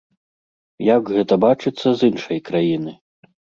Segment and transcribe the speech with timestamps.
[0.95, 2.99] Як гэта бачыцца з іншай краіны?